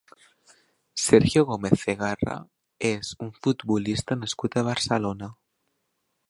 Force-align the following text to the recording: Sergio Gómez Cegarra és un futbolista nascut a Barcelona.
Sergio 1.01 1.43
Gómez 1.49 1.75
Cegarra 1.83 2.37
és 2.91 3.11
un 3.27 3.29
futbolista 3.45 4.19
nascut 4.23 4.59
a 4.59 4.65
Barcelona. 4.71 5.31